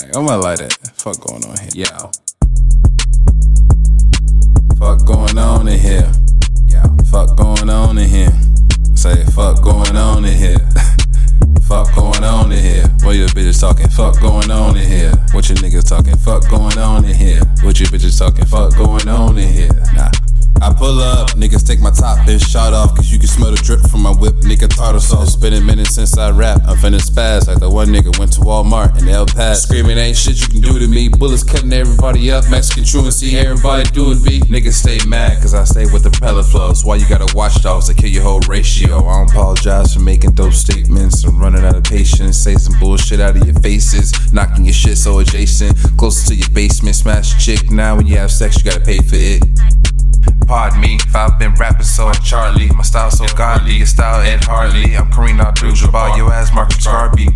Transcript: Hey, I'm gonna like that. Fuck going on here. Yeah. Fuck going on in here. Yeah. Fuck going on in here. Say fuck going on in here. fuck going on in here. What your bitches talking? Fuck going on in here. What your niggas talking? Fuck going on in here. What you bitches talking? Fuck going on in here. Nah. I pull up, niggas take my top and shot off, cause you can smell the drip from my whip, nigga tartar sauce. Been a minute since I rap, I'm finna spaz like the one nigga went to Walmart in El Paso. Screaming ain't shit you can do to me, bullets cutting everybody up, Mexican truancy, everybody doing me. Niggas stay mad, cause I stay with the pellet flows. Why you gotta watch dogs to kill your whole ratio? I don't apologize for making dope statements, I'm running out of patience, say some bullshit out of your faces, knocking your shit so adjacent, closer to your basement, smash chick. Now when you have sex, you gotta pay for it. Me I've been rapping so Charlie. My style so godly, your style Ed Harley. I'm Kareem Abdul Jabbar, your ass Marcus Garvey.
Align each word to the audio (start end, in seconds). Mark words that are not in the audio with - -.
Hey, 0.00 0.10
I'm 0.16 0.26
gonna 0.26 0.42
like 0.42 0.58
that. 0.58 0.72
Fuck 0.94 1.20
going 1.20 1.44
on 1.44 1.56
here. 1.56 1.86
Yeah. 1.86 2.10
Fuck 4.74 5.06
going 5.06 5.38
on 5.38 5.68
in 5.68 5.78
here. 5.78 6.10
Yeah. 6.66 6.82
Fuck 7.12 7.36
going 7.36 7.70
on 7.70 7.96
in 7.98 8.08
here. 8.08 8.34
Say 8.96 9.24
fuck 9.26 9.62
going 9.62 9.94
on 9.94 10.24
in 10.24 10.36
here. 10.36 10.58
fuck 11.68 11.94
going 11.94 12.24
on 12.24 12.50
in 12.50 12.58
here. 12.58 12.88
What 13.06 13.14
your 13.14 13.28
bitches 13.28 13.60
talking? 13.60 13.88
Fuck 13.88 14.20
going 14.20 14.50
on 14.50 14.76
in 14.76 14.82
here. 14.84 15.12
What 15.30 15.48
your 15.48 15.58
niggas 15.58 15.88
talking? 15.88 16.16
Fuck 16.16 16.50
going 16.50 16.76
on 16.76 17.04
in 17.04 17.14
here. 17.14 17.42
What 17.62 17.78
you 17.78 17.86
bitches 17.86 18.18
talking? 18.18 18.46
Fuck 18.46 18.76
going 18.76 19.06
on 19.06 19.38
in 19.38 19.46
here. 19.46 19.70
Nah. 19.94 20.10
I 20.64 20.72
pull 20.72 20.98
up, 20.98 21.28
niggas 21.32 21.66
take 21.66 21.80
my 21.80 21.90
top 21.90 22.26
and 22.26 22.40
shot 22.40 22.72
off, 22.72 22.96
cause 22.96 23.12
you 23.12 23.18
can 23.18 23.28
smell 23.28 23.50
the 23.50 23.60
drip 23.60 23.82
from 23.82 24.00
my 24.00 24.12
whip, 24.12 24.32
nigga 24.36 24.66
tartar 24.66 24.98
sauce. 24.98 25.36
Been 25.36 25.52
a 25.52 25.60
minute 25.60 25.88
since 25.88 26.16
I 26.16 26.30
rap, 26.30 26.62
I'm 26.64 26.78
finna 26.78 27.04
spaz 27.04 27.48
like 27.48 27.60
the 27.60 27.68
one 27.68 27.88
nigga 27.88 28.18
went 28.18 28.32
to 28.32 28.40
Walmart 28.40 28.98
in 28.98 29.06
El 29.06 29.26
Paso. 29.26 29.60
Screaming 29.66 29.98
ain't 29.98 30.16
shit 30.16 30.40
you 30.40 30.48
can 30.48 30.62
do 30.62 30.78
to 30.78 30.88
me, 30.88 31.10
bullets 31.10 31.44
cutting 31.44 31.70
everybody 31.70 32.30
up, 32.30 32.48
Mexican 32.48 32.82
truancy, 32.84 33.36
everybody 33.36 33.84
doing 33.90 34.22
me. 34.22 34.40
Niggas 34.40 34.80
stay 34.80 34.98
mad, 35.06 35.42
cause 35.42 35.52
I 35.52 35.64
stay 35.64 35.84
with 35.84 36.02
the 36.02 36.10
pellet 36.10 36.46
flows. 36.46 36.82
Why 36.82 36.96
you 36.96 37.06
gotta 37.06 37.28
watch 37.36 37.60
dogs 37.62 37.88
to 37.88 37.94
kill 37.94 38.08
your 38.08 38.22
whole 38.22 38.40
ratio? 38.48 39.04
I 39.04 39.18
don't 39.18 39.30
apologize 39.30 39.92
for 39.92 40.00
making 40.00 40.32
dope 40.32 40.54
statements, 40.54 41.24
I'm 41.24 41.38
running 41.38 41.62
out 41.62 41.76
of 41.76 41.84
patience, 41.84 42.38
say 42.38 42.54
some 42.54 42.80
bullshit 42.80 43.20
out 43.20 43.36
of 43.36 43.44
your 43.44 43.60
faces, 43.60 44.32
knocking 44.32 44.64
your 44.64 44.72
shit 44.72 44.96
so 44.96 45.18
adjacent, 45.18 45.76
closer 45.98 46.28
to 46.28 46.34
your 46.34 46.48
basement, 46.50 46.96
smash 46.96 47.36
chick. 47.44 47.70
Now 47.70 47.96
when 47.96 48.06
you 48.06 48.16
have 48.16 48.30
sex, 48.30 48.56
you 48.56 48.64
gotta 48.64 48.80
pay 48.80 48.96
for 48.96 49.16
it. 49.16 49.44
Me 50.78 50.98
I've 51.14 51.38
been 51.38 51.54
rapping 51.54 51.84
so 51.84 52.10
Charlie. 52.12 52.68
My 52.70 52.82
style 52.82 53.10
so 53.10 53.26
godly, 53.36 53.74
your 53.74 53.86
style 53.86 54.20
Ed 54.20 54.44
Harley. 54.44 54.96
I'm 54.96 55.10
Kareem 55.10 55.40
Abdul 55.40 55.72
Jabbar, 55.72 56.16
your 56.16 56.32
ass 56.32 56.52
Marcus 56.52 56.84
Garvey. 56.84 57.28